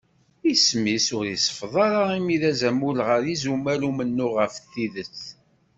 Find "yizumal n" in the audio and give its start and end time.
3.27-3.87